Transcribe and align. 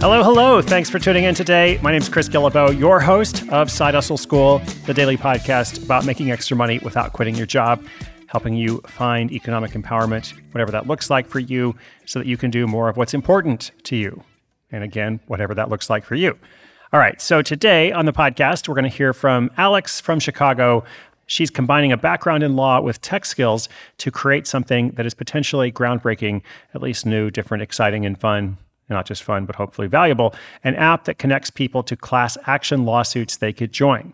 Hello, 0.00 0.24
hello. 0.24 0.62
Thanks 0.62 0.88
for 0.88 0.98
tuning 0.98 1.24
in 1.24 1.34
today. 1.34 1.78
My 1.82 1.90
name 1.90 2.00
is 2.00 2.08
Chris 2.08 2.26
Guillebeau, 2.26 2.76
your 2.78 3.00
host 3.00 3.46
of 3.50 3.70
Side 3.70 3.92
Hustle 3.92 4.16
School, 4.16 4.60
the 4.86 4.94
daily 4.94 5.18
podcast 5.18 5.84
about 5.84 6.06
making 6.06 6.30
extra 6.30 6.56
money 6.56 6.78
without 6.78 7.12
quitting 7.12 7.34
your 7.34 7.44
job, 7.44 7.84
helping 8.26 8.54
you 8.54 8.78
find 8.86 9.30
economic 9.30 9.72
empowerment, 9.72 10.32
whatever 10.52 10.72
that 10.72 10.86
looks 10.86 11.10
like 11.10 11.26
for 11.26 11.38
you, 11.38 11.76
so 12.06 12.18
that 12.18 12.26
you 12.26 12.38
can 12.38 12.50
do 12.50 12.66
more 12.66 12.88
of 12.88 12.96
what's 12.96 13.12
important 13.12 13.72
to 13.82 13.94
you. 13.94 14.24
And 14.72 14.82
again, 14.82 15.20
whatever 15.26 15.54
that 15.54 15.68
looks 15.68 15.90
like 15.90 16.06
for 16.06 16.14
you. 16.14 16.38
All 16.94 16.98
right. 16.98 17.20
So 17.20 17.42
today 17.42 17.92
on 17.92 18.06
the 18.06 18.12
podcast, 18.14 18.68
we're 18.68 18.76
going 18.76 18.90
to 18.90 18.96
hear 18.96 19.12
from 19.12 19.50
Alex 19.58 20.00
from 20.00 20.18
Chicago. 20.18 20.82
She's 21.26 21.50
combining 21.50 21.92
a 21.92 21.98
background 21.98 22.42
in 22.42 22.56
law 22.56 22.80
with 22.80 23.02
tech 23.02 23.26
skills 23.26 23.68
to 23.98 24.10
create 24.10 24.46
something 24.46 24.92
that 24.92 25.04
is 25.04 25.12
potentially 25.12 25.70
groundbreaking, 25.70 26.40
at 26.74 26.80
least 26.80 27.04
new, 27.04 27.30
different, 27.30 27.62
exciting, 27.62 28.06
and 28.06 28.18
fun 28.18 28.56
not 28.90 29.06
just 29.06 29.22
fun, 29.22 29.46
but 29.46 29.56
hopefully 29.56 29.88
valuable, 29.88 30.34
an 30.64 30.74
app 30.74 31.04
that 31.04 31.18
connects 31.18 31.50
people 31.50 31.82
to 31.84 31.96
class 31.96 32.36
action 32.46 32.84
lawsuits 32.84 33.36
they 33.36 33.52
could 33.52 33.72
join. 33.72 34.12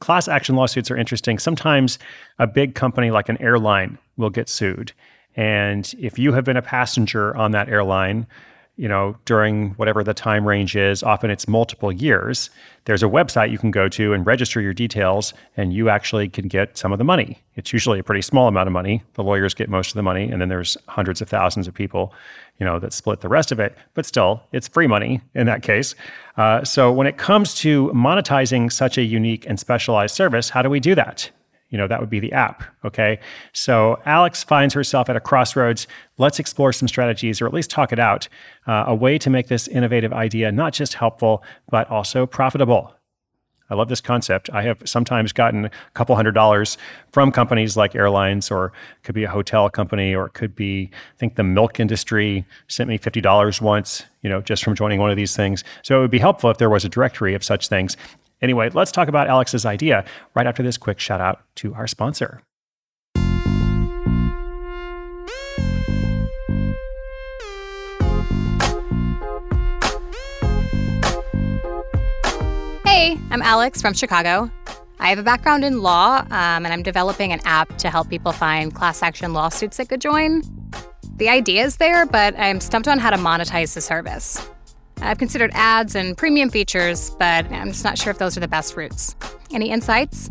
Class 0.00 0.28
action 0.28 0.56
lawsuits 0.56 0.90
are 0.90 0.96
interesting. 0.96 1.38
Sometimes 1.38 1.98
a 2.38 2.46
big 2.46 2.74
company 2.74 3.10
like 3.10 3.28
an 3.28 3.40
airline 3.40 3.98
will 4.16 4.30
get 4.30 4.48
sued. 4.48 4.92
And 5.36 5.92
if 5.98 6.18
you 6.18 6.32
have 6.32 6.44
been 6.44 6.56
a 6.56 6.62
passenger 6.62 7.36
on 7.36 7.52
that 7.52 7.68
airline, 7.68 8.26
you 8.76 8.88
know, 8.88 9.16
during 9.24 9.70
whatever 9.72 10.04
the 10.04 10.12
time 10.12 10.46
range 10.46 10.76
is, 10.76 11.02
often 11.02 11.30
it's 11.30 11.48
multiple 11.48 11.90
years, 11.90 12.50
there's 12.84 13.02
a 13.02 13.06
website 13.06 13.50
you 13.50 13.58
can 13.58 13.70
go 13.70 13.88
to 13.88 14.12
and 14.12 14.26
register 14.26 14.60
your 14.60 14.74
details, 14.74 15.32
and 15.56 15.72
you 15.72 15.88
actually 15.88 16.28
can 16.28 16.46
get 16.46 16.76
some 16.76 16.92
of 16.92 16.98
the 16.98 17.04
money. 17.04 17.42
It's 17.54 17.72
usually 17.72 17.98
a 17.98 18.02
pretty 18.02 18.20
small 18.20 18.48
amount 18.48 18.66
of 18.66 18.74
money. 18.74 19.02
The 19.14 19.24
lawyers 19.24 19.54
get 19.54 19.70
most 19.70 19.88
of 19.88 19.94
the 19.94 20.02
money, 20.02 20.30
and 20.30 20.40
then 20.40 20.50
there's 20.50 20.76
hundreds 20.88 21.22
of 21.22 21.28
thousands 21.28 21.66
of 21.66 21.74
people, 21.74 22.12
you 22.58 22.66
know, 22.66 22.78
that 22.78 22.92
split 22.92 23.22
the 23.22 23.28
rest 23.28 23.50
of 23.50 23.58
it. 23.58 23.76
But 23.94 24.04
still, 24.04 24.42
it's 24.52 24.68
free 24.68 24.86
money 24.86 25.22
in 25.34 25.46
that 25.46 25.62
case. 25.62 25.94
Uh, 26.36 26.62
so 26.62 26.92
when 26.92 27.06
it 27.06 27.16
comes 27.16 27.54
to 27.56 27.88
monetizing 27.94 28.70
such 28.70 28.98
a 28.98 29.02
unique 29.02 29.46
and 29.48 29.58
specialized 29.58 30.14
service, 30.14 30.50
how 30.50 30.60
do 30.60 30.68
we 30.68 30.80
do 30.80 30.94
that? 30.94 31.30
You 31.70 31.78
know, 31.78 31.88
that 31.88 32.00
would 32.00 32.10
be 32.10 32.20
the 32.20 32.32
app. 32.32 32.62
Okay. 32.84 33.18
So 33.52 34.00
Alex 34.06 34.44
finds 34.44 34.72
herself 34.74 35.08
at 35.08 35.16
a 35.16 35.20
crossroads. 35.20 35.86
Let's 36.18 36.38
explore 36.38 36.72
some 36.72 36.88
strategies 36.88 37.40
or 37.40 37.46
at 37.46 37.52
least 37.52 37.70
talk 37.70 37.92
it 37.92 37.98
out. 37.98 38.28
Uh, 38.66 38.84
a 38.86 38.94
way 38.94 39.18
to 39.18 39.30
make 39.30 39.48
this 39.48 39.66
innovative 39.68 40.12
idea 40.12 40.52
not 40.52 40.72
just 40.72 40.94
helpful, 40.94 41.42
but 41.68 41.90
also 41.90 42.26
profitable. 42.26 42.92
I 43.68 43.74
love 43.74 43.88
this 43.88 44.00
concept. 44.00 44.48
I 44.50 44.62
have 44.62 44.80
sometimes 44.84 45.32
gotten 45.32 45.64
a 45.64 45.70
couple 45.94 46.14
hundred 46.14 46.32
dollars 46.32 46.78
from 47.12 47.32
companies 47.32 47.76
like 47.76 47.96
airlines, 47.96 48.50
or 48.50 48.66
it 48.66 49.02
could 49.02 49.14
be 49.14 49.24
a 49.24 49.28
hotel 49.28 49.68
company, 49.68 50.14
or 50.14 50.26
it 50.26 50.34
could 50.34 50.54
be, 50.54 50.90
I 50.92 51.18
think 51.18 51.34
the 51.34 51.42
milk 51.42 51.80
industry 51.80 52.44
sent 52.68 52.88
me 52.88 52.96
$50 52.96 53.60
once, 53.60 54.04
you 54.22 54.30
know, 54.30 54.40
just 54.40 54.62
from 54.62 54.76
joining 54.76 55.00
one 55.00 55.10
of 55.10 55.16
these 55.16 55.34
things. 55.34 55.64
So 55.82 55.98
it 55.98 56.00
would 56.00 56.10
be 56.12 56.20
helpful 56.20 56.48
if 56.50 56.58
there 56.58 56.70
was 56.70 56.84
a 56.84 56.88
directory 56.88 57.34
of 57.34 57.42
such 57.42 57.68
things. 57.68 57.96
Anyway, 58.42 58.68
let's 58.70 58.92
talk 58.92 59.08
about 59.08 59.28
Alex's 59.28 59.64
idea 59.64 60.04
right 60.34 60.46
after 60.46 60.62
this 60.62 60.76
quick 60.76 60.98
shout 60.98 61.20
out 61.20 61.40
to 61.56 61.74
our 61.74 61.86
sponsor. 61.86 62.42
Hey, 72.84 73.18
I'm 73.30 73.42
Alex 73.42 73.80
from 73.80 73.94
Chicago. 73.94 74.50
I 74.98 75.08
have 75.10 75.18
a 75.18 75.22
background 75.22 75.64
in 75.64 75.82
law, 75.82 76.18
um, 76.30 76.30
and 76.30 76.68
I'm 76.68 76.82
developing 76.82 77.32
an 77.32 77.40
app 77.44 77.76
to 77.78 77.90
help 77.90 78.08
people 78.08 78.32
find 78.32 78.74
class 78.74 79.02
action 79.02 79.32
lawsuits 79.32 79.76
they 79.76 79.84
could 79.84 80.00
join. 80.00 80.42
The 81.16 81.28
idea 81.28 81.64
is 81.64 81.76
there, 81.76 82.04
but 82.06 82.34
I'm 82.38 82.60
stumped 82.60 82.88
on 82.88 82.98
how 82.98 83.10
to 83.10 83.16
monetize 83.16 83.74
the 83.74 83.80
service. 83.80 84.46
I've 85.00 85.18
considered 85.18 85.50
ads 85.54 85.94
and 85.94 86.16
premium 86.16 86.50
features, 86.50 87.10
but 87.18 87.50
I'm 87.52 87.68
just 87.68 87.84
not 87.84 87.98
sure 87.98 88.10
if 88.10 88.18
those 88.18 88.36
are 88.36 88.40
the 88.40 88.48
best 88.48 88.76
routes. 88.76 89.14
Any 89.52 89.70
insights? 89.70 90.30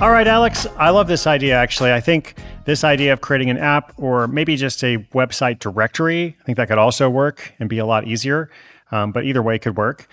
All 0.00 0.10
right, 0.10 0.26
Alex, 0.26 0.66
I 0.78 0.90
love 0.90 1.06
this 1.06 1.26
idea 1.26 1.54
actually. 1.56 1.92
I 1.92 2.00
think 2.00 2.34
this 2.64 2.82
idea 2.82 3.12
of 3.12 3.20
creating 3.20 3.50
an 3.50 3.58
app 3.58 3.92
or 3.96 4.26
maybe 4.26 4.56
just 4.56 4.82
a 4.82 4.98
website 5.14 5.58
directory, 5.58 6.36
I 6.40 6.44
think 6.44 6.56
that 6.56 6.68
could 6.68 6.78
also 6.78 7.08
work 7.08 7.54
and 7.58 7.68
be 7.68 7.78
a 7.78 7.86
lot 7.86 8.06
easier. 8.06 8.50
Um, 8.90 9.10
but 9.10 9.24
either 9.24 9.42
way 9.42 9.58
could 9.58 9.76
work. 9.76 10.06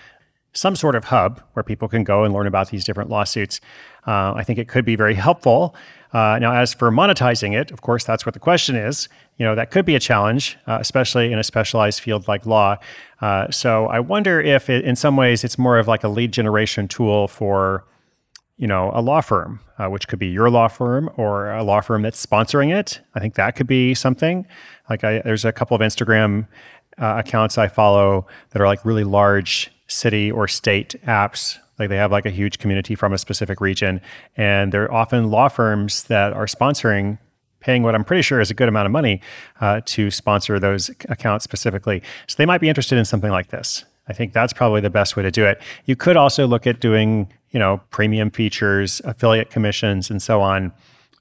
Some 0.52 0.74
sort 0.74 0.96
of 0.96 1.04
hub 1.04 1.40
where 1.52 1.62
people 1.62 1.88
can 1.88 2.02
go 2.04 2.24
and 2.24 2.34
learn 2.34 2.46
about 2.46 2.70
these 2.70 2.84
different 2.84 3.08
lawsuits. 3.08 3.60
Uh, 4.06 4.32
I 4.34 4.42
think 4.44 4.58
it 4.58 4.68
could 4.68 4.84
be 4.84 4.96
very 4.96 5.14
helpful. 5.14 5.76
Uh, 6.12 6.38
now, 6.40 6.52
as 6.52 6.74
for 6.74 6.90
monetizing 6.90 7.58
it, 7.58 7.70
of 7.70 7.82
course, 7.82 8.02
that's 8.02 8.26
what 8.26 8.34
the 8.34 8.40
question 8.40 8.74
is. 8.74 9.08
You 9.36 9.46
know, 9.46 9.54
that 9.54 9.70
could 9.70 9.84
be 9.84 9.94
a 9.94 10.00
challenge, 10.00 10.58
uh, 10.66 10.78
especially 10.80 11.32
in 11.32 11.38
a 11.38 11.44
specialized 11.44 12.00
field 12.00 12.26
like 12.26 12.46
law. 12.46 12.78
Uh, 13.20 13.48
so 13.50 13.86
I 13.86 14.00
wonder 14.00 14.40
if, 14.40 14.68
it, 14.68 14.84
in 14.84 14.96
some 14.96 15.16
ways, 15.16 15.44
it's 15.44 15.56
more 15.56 15.78
of 15.78 15.86
like 15.86 16.02
a 16.02 16.08
lead 16.08 16.32
generation 16.32 16.88
tool 16.88 17.28
for, 17.28 17.84
you 18.56 18.66
know, 18.66 18.90
a 18.92 19.00
law 19.00 19.20
firm, 19.20 19.60
uh, 19.78 19.86
which 19.86 20.08
could 20.08 20.18
be 20.18 20.26
your 20.26 20.50
law 20.50 20.66
firm 20.66 21.08
or 21.16 21.52
a 21.52 21.62
law 21.62 21.80
firm 21.80 22.02
that's 22.02 22.24
sponsoring 22.24 22.74
it. 22.76 23.00
I 23.14 23.20
think 23.20 23.36
that 23.36 23.54
could 23.54 23.68
be 23.68 23.94
something. 23.94 24.46
Like, 24.88 25.04
I, 25.04 25.20
there's 25.20 25.44
a 25.44 25.52
couple 25.52 25.76
of 25.76 25.80
Instagram 25.80 26.48
uh, 26.98 27.22
accounts 27.24 27.56
I 27.56 27.68
follow 27.68 28.26
that 28.50 28.60
are 28.60 28.66
like 28.66 28.84
really 28.84 29.04
large 29.04 29.70
city 29.90 30.30
or 30.30 30.48
state 30.48 30.94
apps 31.06 31.58
like 31.78 31.88
they 31.88 31.96
have 31.96 32.12
like 32.12 32.26
a 32.26 32.30
huge 32.30 32.58
community 32.58 32.94
from 32.94 33.12
a 33.14 33.18
specific 33.18 33.60
region, 33.60 34.02
and 34.36 34.70
they're 34.70 34.92
often 34.92 35.30
law 35.30 35.48
firms 35.48 36.04
that 36.04 36.34
are 36.34 36.44
sponsoring 36.44 37.18
paying 37.60 37.82
what 37.82 37.94
I'm 37.94 38.04
pretty 38.04 38.22
sure 38.22 38.40
is 38.40 38.50
a 38.50 38.54
good 38.54 38.68
amount 38.68 38.86
of 38.86 38.92
money 38.92 39.20
uh, 39.60 39.80
to 39.84 40.10
sponsor 40.10 40.58
those 40.58 40.90
accounts 41.08 41.44
specifically. 41.44 42.02
So 42.26 42.36
they 42.38 42.46
might 42.46 42.60
be 42.60 42.68
interested 42.68 42.98
in 42.98 43.04
something 43.04 43.30
like 43.30 43.48
this. 43.48 43.84
I 44.08 44.12
think 44.12 44.32
that's 44.32 44.52
probably 44.52 44.80
the 44.80 44.90
best 44.90 45.16
way 45.16 45.22
to 45.22 45.30
do 45.30 45.44
it. 45.44 45.60
You 45.84 45.94
could 45.94 46.16
also 46.16 46.46
look 46.46 46.66
at 46.66 46.80
doing, 46.80 47.30
you 47.50 47.58
know, 47.58 47.80
premium 47.90 48.30
features, 48.30 49.00
affiliate 49.04 49.50
commissions, 49.50 50.10
and 50.10 50.20
so 50.22 50.40
on. 50.40 50.72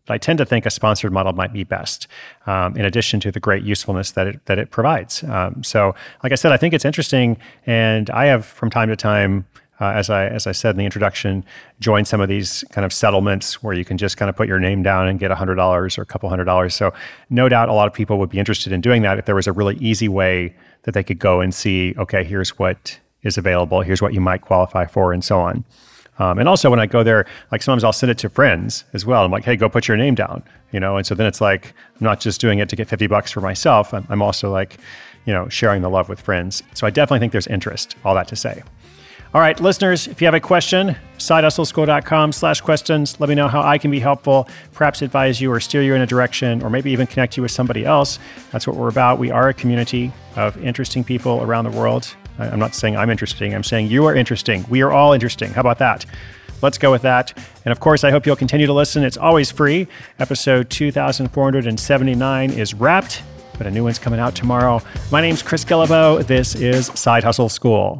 But 0.10 0.16
I 0.16 0.18
tend 0.18 0.40
to 0.40 0.46
think 0.46 0.66
a 0.66 0.72
sponsored 0.72 1.14
model 1.14 1.34
might 1.34 1.54
be 1.54 1.64
best, 1.64 2.08
um, 2.48 2.76
in 2.76 2.84
addition 2.84 3.20
to 3.20 3.32
the 3.32 3.40
great 3.40 3.62
usefulness 3.64 4.12
that 4.14 4.26
it 4.26 4.46
that 4.48 4.58
it 4.58 4.72
provides. 4.72 5.24
Um, 5.24 5.64
so, 5.64 5.94
like 6.24 6.32
I 6.32 6.36
said, 6.36 6.52
I 6.52 6.58
think 6.58 6.74
it's 6.74 6.84
interesting, 6.84 7.38
and 7.68 8.10
I 8.10 8.26
have 8.26 8.44
from 8.44 8.72
time 8.72 8.90
to 8.90 8.96
time 8.96 9.46
uh, 9.80 9.92
as 9.92 10.10
I 10.10 10.26
as 10.26 10.48
I 10.48 10.52
said 10.52 10.72
in 10.72 10.78
the 10.78 10.86
introduction, 10.86 11.46
join 11.80 12.06
some 12.06 12.22
of 12.22 12.28
these 12.28 12.64
kind 12.72 12.86
of 12.86 12.92
settlements 12.92 13.62
where 13.62 13.76
you 13.76 13.86
can 13.86 14.00
just 14.00 14.18
kind 14.18 14.30
of 14.30 14.36
put 14.36 14.48
your 14.48 14.60
name 14.60 14.82
down 14.82 15.08
and 15.08 15.20
get 15.20 15.30
hundred 15.30 15.56
dollars 15.56 15.96
or 16.00 16.02
a 16.02 16.08
couple 16.08 16.28
hundred 16.28 16.46
dollars. 16.46 16.74
So 16.74 16.92
no 17.30 17.48
doubt, 17.48 17.70
a 17.70 17.74
lot 17.74 17.88
of 17.88 17.94
people 17.94 18.18
would 18.18 18.32
be 18.32 18.40
interested 18.40 18.74
in 18.74 18.82
doing 18.82 19.04
that 19.04 19.20
if 19.20 19.26
there 19.26 19.36
was 19.36 19.46
a 19.46 19.54
really 19.54 19.76
easy 19.76 20.10
way 20.10 20.56
that 20.84 20.96
they 20.96 21.04
could 21.04 21.20
go 21.20 21.40
and 21.40 21.54
see, 21.54 21.94
okay, 22.00 22.24
here's 22.24 22.58
what 22.58 23.00
is 23.22 23.38
available, 23.38 23.82
here's 23.82 24.02
what 24.02 24.16
you 24.16 24.22
might 24.22 24.42
qualify 24.42 24.88
for, 24.88 25.14
and 25.14 25.24
so 25.24 25.40
on. 25.40 25.64
Um, 26.20 26.38
and 26.38 26.48
also, 26.48 26.70
when 26.70 26.80
I 26.80 26.86
go 26.86 27.04
there, 27.04 27.26
like 27.52 27.62
sometimes 27.62 27.84
I'll 27.84 27.94
send 27.94 28.12
it 28.12 28.18
to 28.20 28.30
friends 28.30 28.84
as 28.94 29.06
well. 29.06 29.24
I'm 29.24 29.32
like, 29.32 29.46
hey, 29.46 29.56
go 29.56 29.70
put 29.70 29.88
your 29.88 29.98
name 29.98 30.16
down, 30.16 30.44
you 30.72 30.80
know. 30.80 30.98
And 30.98 31.08
so 31.08 31.16
then 31.16 31.26
it's 31.26 31.42
like 31.42 31.74
I'm 32.00 32.04
not 32.04 32.20
just 32.20 32.40
doing 32.42 32.60
it 32.60 32.70
to 32.70 32.76
get 32.76 32.88
50 32.88 33.08
bucks 33.08 33.32
for 33.32 33.42
myself. 33.42 33.94
I'm, 33.94 34.06
I'm 34.10 34.22
also 34.22 34.52
like, 34.52 34.78
you 35.26 35.34
know, 35.34 35.48
sharing 35.50 35.82
the 35.82 35.90
love 35.90 36.10
with 36.10 36.20
friends. 36.20 36.62
So 36.74 36.86
I 36.86 36.90
definitely 36.90 37.20
think 37.20 37.32
there's 37.32 37.48
interest, 37.48 37.96
all 38.04 38.16
that 38.16 38.28
to 38.28 38.36
say. 38.36 38.64
All 39.32 39.42
right, 39.42 39.60
listeners, 39.60 40.08
if 40.08 40.22
you 40.22 40.26
have 40.26 40.34
a 40.34 40.40
question, 40.40 40.96
sidehustleschool.com 41.20 42.32
slash 42.32 42.62
questions. 42.62 43.20
Let 43.20 43.30
me 43.30 43.36
know 43.36 43.48
how 43.48 43.62
I 43.62 43.78
can 43.78 43.92
be 43.92 44.00
helpful, 44.00 44.50
perhaps 44.74 45.04
advise 45.04 45.40
you 45.40 45.52
or 45.52 45.60
steer 45.60 45.84
you 45.84 45.94
in 45.94 46.02
a 46.02 46.08
direction, 46.08 46.64
or 46.64 46.72
maybe 46.72 46.90
even 46.90 47.06
connect 47.06 47.38
you 47.38 47.44
with 47.44 47.52
somebody 47.52 47.86
else. 47.86 48.18
That's 48.52 48.66
what 48.66 48.76
we're 48.76 48.88
about. 48.88 49.20
We 49.20 49.30
are 49.30 49.50
a 49.50 49.54
community 49.54 50.12
of 50.36 50.58
interesting 50.64 51.04
people 51.04 51.44
around 51.44 51.66
the 51.66 51.78
world. 51.78 52.12
I'm 52.40 52.58
not 52.58 52.74
saying 52.74 52.98
I'm 52.98 53.12
interesting, 53.12 53.54
I'm 53.54 53.64
saying 53.64 53.86
you 53.88 54.04
are 54.06 54.16
interesting. 54.16 54.66
We 54.68 54.82
are 54.82 54.92
all 54.92 55.14
interesting. 55.14 55.52
How 55.52 55.62
about 55.62 55.78
that? 55.78 56.08
Let's 56.64 56.80
go 56.80 56.90
with 56.90 57.04
that. 57.04 57.38
And 57.66 57.72
of 57.72 57.80
course, 57.80 58.04
I 58.04 58.10
hope 58.10 58.26
you'll 58.26 58.36
continue 58.36 58.66
to 58.66 58.74
listen. 58.74 59.04
It's 59.04 59.18
always 59.18 59.52
free. 59.52 59.88
Episode 60.18 60.72
2479 60.72 62.50
is 62.50 62.74
wrapped, 62.74 63.22
but 63.60 63.68
a 63.68 63.72
new 63.72 63.84
one's 63.84 64.00
coming 64.00 64.20
out 64.20 64.34
tomorrow. 64.34 64.82
My 65.12 65.22
name's 65.22 65.44
Chris 65.44 65.64
Guillebeau. 65.64 66.26
This 66.26 66.56
is 66.56 66.88
Side 66.88 67.24
Hustle 67.24 67.50
School. 67.50 68.00